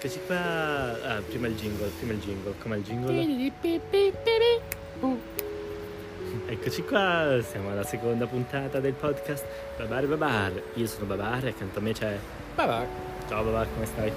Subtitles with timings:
[0.00, 0.36] Eccoci qua.
[0.36, 2.54] Ah, prima il jingle, prima il jingle.
[2.60, 3.12] Com'è il jingle?
[6.46, 9.44] Eccoci qua, siamo alla seconda puntata del podcast
[9.76, 10.62] Babar Babar.
[10.74, 12.16] Io sono Babar e accanto a me c'è.
[12.54, 12.86] Vabbè,
[13.26, 14.12] Ciao Babar, come stai?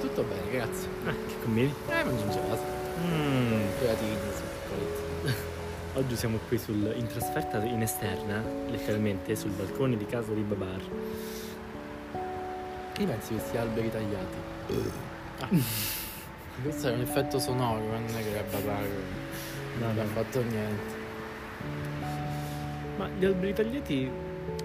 [0.00, 0.88] tutto bene, grazie.
[1.04, 1.74] Ah, che combini?
[1.90, 2.62] Eh, mangio un gelato.
[3.04, 3.78] Mm.
[3.78, 5.34] Gelatini, sono piccoletti.
[5.98, 10.80] Oggi siamo qui sul, in trasferta in esterna, letteralmente, sul balcone di casa di Babar.
[12.96, 14.36] Che pensi di questi alberi tagliati?
[15.40, 15.48] Ah.
[16.62, 18.88] Questo è un effetto sonoro, non è che era babare.
[19.78, 20.00] No, Non no.
[20.00, 20.94] ha fatto niente.
[22.96, 24.10] Ma gli alberi tagliati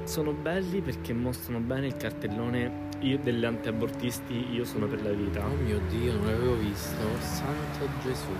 [0.06, 5.46] sono belli perché mostrano bene il cartellone io degli antiabortisti, io sono per la vita.
[5.46, 7.04] Oh mio dio, non l'avevo visto.
[7.20, 8.32] Santo Gesù.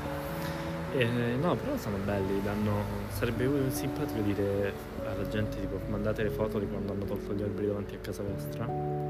[0.94, 2.82] Eh, no, però sono belli, danno...
[3.10, 4.74] sarebbe simpatico dire
[5.06, 8.24] alla gente tipo mandate le foto di quando hanno tolto gli alberi davanti a casa
[8.24, 9.01] vostra.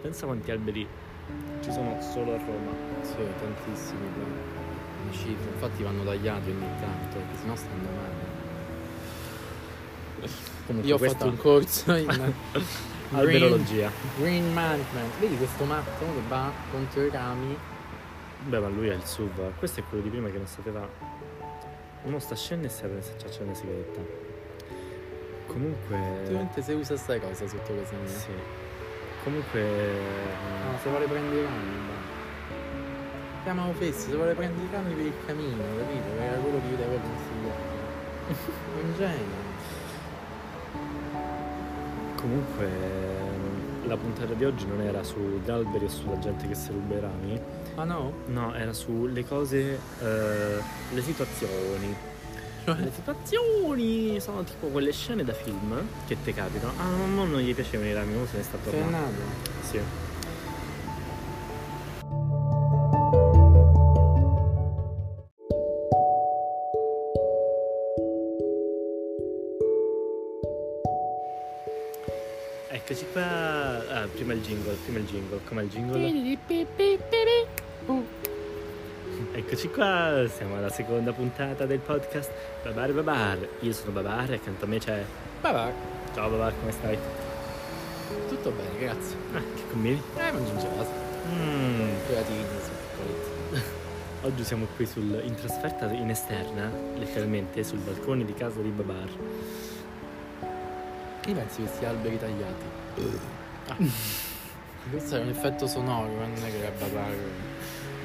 [0.00, 0.86] Pensa quanti alberi
[1.60, 2.70] ci sono solo a Roma.
[3.02, 4.06] Sì, tantissimi.
[5.02, 5.50] Una cifra.
[5.52, 8.26] Infatti vanno tagliati ogni tanto, perché sennò stanno male.
[10.66, 12.34] Comunque Io ho questa fatto un corso in
[13.12, 13.90] alberologia.
[14.18, 15.18] Green Management.
[15.18, 17.56] Vedi questo matto che va contro i rami?
[18.46, 19.52] Beh, ma lui è il SUV.
[19.58, 20.88] Questo è quello di prima che non sapeva.
[22.04, 24.00] Uno sta scendendo e si apre e si accende una sigaretta.
[25.46, 25.96] Comunque.
[25.96, 28.08] Effettivamente se usa sta cosa sotto casa mia.
[28.08, 28.30] Sì.
[29.28, 29.60] Comunque.
[29.60, 31.50] No, se vuole prendere i va.
[33.42, 36.18] Chiamavo Fessi, se vuole prendere i rami per il camino, capito?
[36.18, 37.60] Era quello che io ti avevo consigliato.
[38.80, 39.46] Un genio.
[42.16, 42.96] Comunque.
[43.84, 47.00] La puntata di oggi non era sugli alberi o sulla gente che si ruba i
[47.00, 47.40] rami.
[47.74, 48.12] Ah no?
[48.26, 49.78] No, era sulle cose.
[50.00, 50.62] eh,
[50.94, 51.94] le situazioni.
[52.76, 56.72] Le situazioni sono tipo quelle scene da film che ti capitano.
[56.76, 59.20] Ah, no, non gli piacevano i rami, ora se ne sta Sei tornando.
[59.62, 59.80] Sì.
[72.70, 73.22] Eccoci qua.
[73.22, 75.40] Ah, prima il jingle, prima il jingle.
[75.44, 75.98] Com'è il jingle?
[79.50, 82.30] Eccoci qua, siamo alla seconda puntata del podcast
[82.62, 83.48] Babar Babar.
[83.60, 85.02] Io sono Babar e accanto a me c'è.
[85.40, 85.72] Vabbè,
[86.12, 86.98] Ciao Babar, come stai?
[88.28, 89.16] tutto bene, grazie.
[89.32, 90.02] Ah, che combini?
[90.18, 90.90] Eh, mangio un gelato.
[91.32, 91.88] Mm.
[92.06, 92.44] Gelatini.
[94.20, 99.08] Oggi siamo qui sul, in trasferta in esterna, letteralmente, sul balcone di casa di Babar.
[101.20, 102.64] Che ne pensi di questi alberi tagliati?
[103.68, 103.76] Ah.
[104.90, 107.16] Questo è un effetto sonoro, non è che era babare.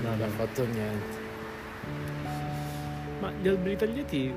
[0.03, 0.23] No, Non no.
[0.23, 1.22] ha fatto niente.
[3.23, 4.33] Ma gli alberi tagliati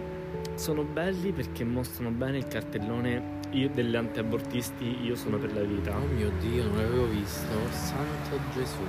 [0.54, 5.97] sono belli perché mostrano bene il cartellone io degli antiabortisti, io sono per la vita.
[5.97, 7.52] Oh mio dio, non l'avevo visto.
[7.72, 8.82] Santo Gesù.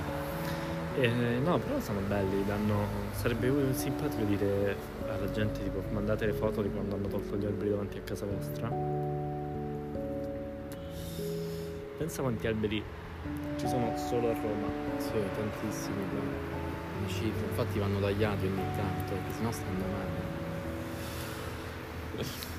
[1.00, 2.86] Eh, no, però sono belli, danno...
[3.10, 4.76] sarebbe simpatico dire
[5.08, 8.24] alla gente tipo mandate le foto di quando hanno tolto gli alberi davanti a casa
[8.24, 8.68] vostra.
[11.98, 12.80] Pensa quanti alberi
[13.56, 14.68] ci sono solo a Roma.
[14.98, 16.67] Sì, tantissimi qua.
[16.98, 17.46] Una cifra.
[17.48, 20.06] Infatti vanno tagliati ogni tanto, perché sennò stanno male.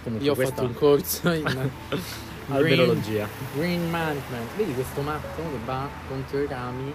[0.03, 1.45] Comunque Io ho questa- fatto un corso in
[2.49, 3.27] alberologia.
[3.55, 4.55] Green Management.
[4.55, 6.93] Vedi questo matto che va contro i rami?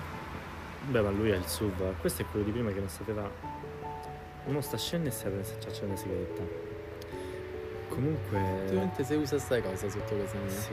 [0.86, 1.94] Beh, ma lui è il SUV.
[2.00, 3.30] Questo è quello di prima che non sapeva.
[4.46, 6.42] Uno sta scendendo e si apre e si accende una sigaretta.
[7.88, 8.38] Comunque.
[8.38, 10.50] Effettivamente se usa sta cosa sotto casa mia.
[10.50, 10.72] Sì.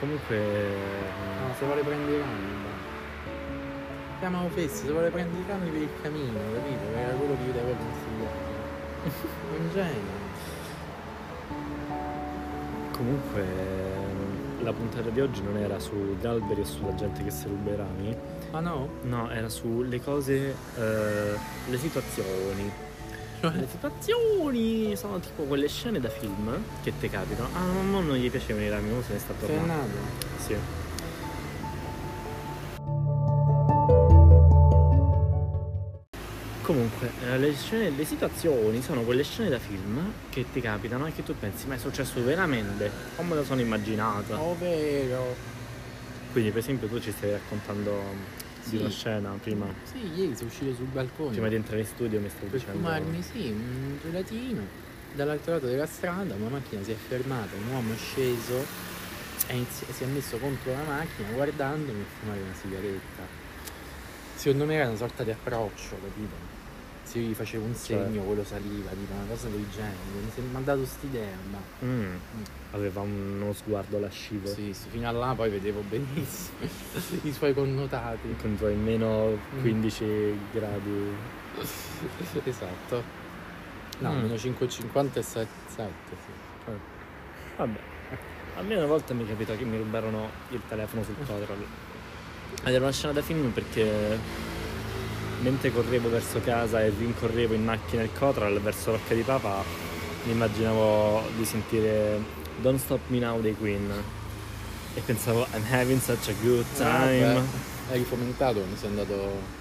[0.00, 0.36] Comunque.
[0.36, 2.66] No, se vuole prendere i rami.
[4.18, 6.96] Chiamavo Fessi, se vuole prendere i rami per il camino, capito?
[6.96, 8.46] Era quello che io ti avevo consigliato.
[9.56, 10.26] Un genio.
[12.92, 13.76] Comunque.
[14.60, 17.76] La puntata di oggi non era sugli alberi o sulla gente che si ruba i
[17.76, 18.16] rami.
[18.50, 18.88] Ah no?
[19.02, 20.54] No, era sulle cose.
[20.76, 22.70] eh, le situazioni.
[23.40, 26.52] Le situazioni sono tipo quelle scene da film
[26.82, 27.48] che ti capitano.
[27.54, 29.74] Ah, no, non gli piacevano i rami, ora se ne sta Sei tornando.
[29.74, 30.42] nato?
[30.44, 30.56] Sì.
[36.68, 41.14] Comunque, eh, le, scene- le situazioni sono quelle scene da film che ti capitano e
[41.14, 42.90] che tu pensi, ma è successo veramente?
[43.16, 44.38] Come me lo sono immaginata?
[44.38, 45.34] Ovvero.
[46.30, 48.02] Quindi, per esempio, tu ci stai raccontando
[48.64, 48.76] di Sì.
[48.76, 51.30] una scena prima, Sì, ieri sono uscito sul balcone.
[51.30, 52.78] prima di entrare in studio, mi stai Per dicendo.
[52.80, 54.60] fumarmi, sì, un gelatino.
[55.14, 58.62] Dall'altro lato della strada una macchina si è fermata, un uomo è sceso
[59.46, 63.46] e inizi- si è messo contro la macchina guardandomi a fumare una sigaretta.
[64.34, 66.56] Secondo me era una sorta di approccio, capito?
[67.08, 68.04] Se io gli facevo un Cioè.
[68.04, 69.96] segno, quello saliva, tipo una cosa del genere.
[70.22, 71.58] Mi si è mandato st'idea, ma.
[71.84, 72.16] Mm.
[72.72, 74.46] Aveva uno sguardo lascivo.
[74.46, 76.58] Sì, sì, fino a là poi vedevo benissimo
[77.24, 78.36] i suoi connotati.
[78.40, 79.60] Con i tuoi meno Mm.
[79.60, 81.12] 15 gradi.
[82.44, 83.02] esatto.
[84.00, 84.20] No, Mm.
[84.22, 86.72] meno 5,50 e 7, sì.
[87.56, 87.78] Vabbè.
[88.58, 91.64] A me una volta mi capita che mi rubarono il telefono sul control.
[92.64, 94.18] Ed era una scena da film perché
[95.40, 99.62] mentre correvo verso casa e rincorrevo in macchina il Cotral verso Rocca di Papa,
[100.24, 102.20] mi immaginavo di sentire
[102.60, 103.90] Don't Stop Me Now dei Queen.
[104.94, 107.36] E pensavo I'm having such a good time.
[107.38, 107.42] Ah,
[107.90, 109.56] Hai fomentato quando sei andato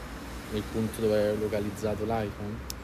[0.51, 2.75] nel punto dove hai localizzato l'iPhone?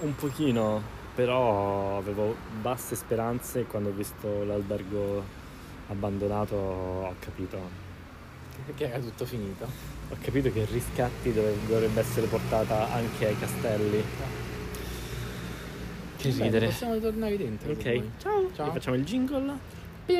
[0.00, 0.82] Un pochino,
[1.14, 5.22] però avevo basse speranze e quando ho visto l'albergo
[5.88, 7.90] abbandonato ho capito.
[8.74, 9.64] Che era tutto finito.
[10.08, 14.04] Ho capito che riscatti dove- dovrebbe essere portata anche ai castelli.
[16.16, 16.66] Che Bene, ridere.
[16.66, 17.72] Possiamo tornare dentro.
[17.72, 18.50] Ok, ciao.
[18.54, 18.68] Ciao.
[18.68, 19.58] Gli facciamo il jingle.
[20.06, 20.14] E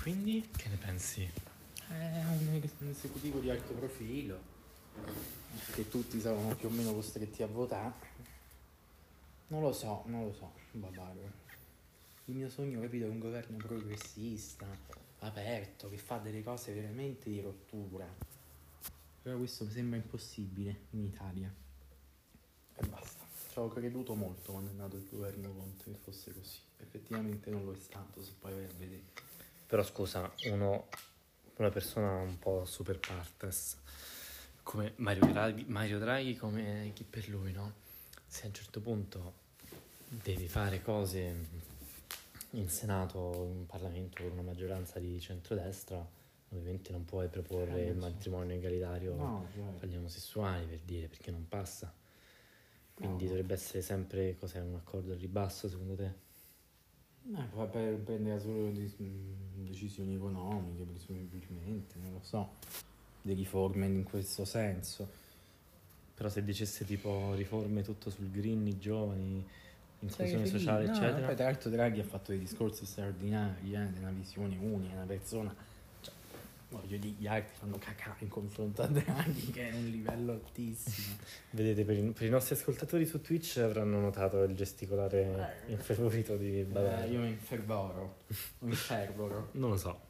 [0.00, 1.28] quindi che ne pensi?
[1.88, 4.56] È un esecutivo di alto profilo.
[5.72, 8.16] Che tutti saranno più o meno costretti a votare.
[9.48, 11.46] Non lo so, non lo so, Babaro.
[12.26, 14.66] Il mio sogno, capito, è un governo progressista,
[15.20, 18.06] aperto, che fa delle cose veramente di rottura.
[19.22, 21.52] Però questo mi sembra impossibile in Italia.
[22.74, 23.24] E basta.
[23.50, 26.58] Ci avevo creduto molto quando è nato il governo Conte che fosse così.
[26.78, 29.02] Effettivamente non lo è stato, se poi vai a vedere.
[29.66, 30.88] Però scusa, uno,
[31.56, 33.76] una persona un po' super partes,
[34.68, 37.72] come Mario Draghi, Mario Draghi come chi per lui, no?
[38.26, 39.32] Se a un certo punto
[40.08, 41.46] devi fare cose
[42.50, 46.06] in Senato, in Parlamento con una maggioranza di centrodestra,
[46.50, 49.86] ovviamente non puoi proporre Eh, il matrimonio egalitario No, certo.
[49.86, 51.90] agli omosessuali per dire perché non passa.
[52.92, 53.30] Quindi No.
[53.30, 56.12] dovrebbe essere sempre cos'è un accordo al ribasso secondo te?
[57.34, 62.56] Eh, poi per prendere solo mh, decisioni economiche, presumibilmente, non lo so,
[63.28, 65.08] di riforme in questo senso.
[66.14, 69.44] Però se dicesse tipo riforme tutto sul green, i giovani,
[70.00, 71.26] inclusione sociale, No, eccetera.
[71.26, 75.54] Poi, tra l'altro Draghi ha fatto dei discorsi straordinari, eh, una visione unica, una persona,
[76.00, 76.12] cioè,
[76.70, 81.16] voglio dire, gli altri fanno cacare in confronto a Draghi, che è un livello altissimo.
[81.50, 85.72] Vedete, per i, per i nostri ascoltatori su Twitch avranno notato il gesticolare Eh.
[85.72, 87.04] infervorito di Bavera.
[87.04, 88.22] Eh, io mi infervoro,
[88.60, 89.50] mi infervoro.
[89.52, 90.00] Non lo so.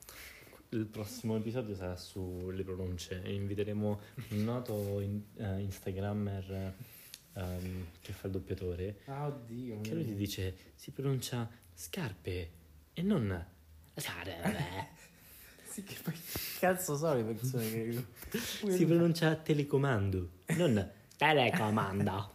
[0.70, 4.00] Il prossimo episodio sarà sulle pronunce e inviteremo
[4.30, 6.74] un noto in- eh, Instagrammer
[7.32, 9.80] ehm, che fa il doppiatore Ah, oddio.
[9.80, 12.50] che lui ti dice si pronuncia scarpe
[12.92, 13.46] e non
[13.96, 14.96] scarpe.
[15.68, 16.14] Sì, che poi
[16.58, 18.04] cazzo so le persone che...
[18.72, 22.32] si pronuncia telecomando, non telecomanda.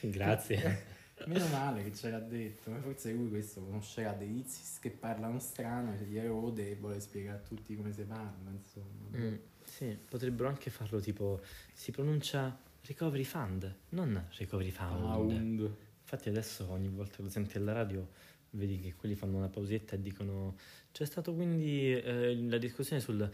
[0.00, 0.91] Grazie.
[1.26, 5.38] Meno male che ce l'ha detto, ma forse lui questo conoscerà dei Izis che parlano
[5.38, 9.16] strano, cioè di Erode e vuole spiegare a tutti come si parla, insomma.
[9.16, 9.34] Mm,
[9.64, 11.40] sì, potrebbero anche farlo tipo
[11.72, 15.00] si pronuncia recovery fund, non recovery found.
[15.00, 15.76] Pound.
[16.02, 18.06] Infatti adesso ogni volta che lo senti alla radio
[18.50, 20.56] vedi che quelli fanno una pausetta e dicono
[20.92, 23.30] c'è stato quindi eh, la discussione sul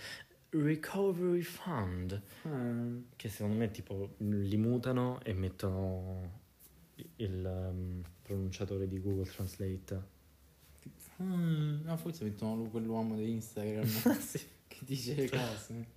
[0.51, 6.47] recovery fund Ah, che secondo me tipo li mutano e mettono
[7.17, 9.95] il um, pronunciatore di Google Translate.
[11.17, 13.87] ah, no, forse mettono quell'uomo di Instagram
[14.21, 14.41] sì.
[14.67, 15.97] che dice le cose.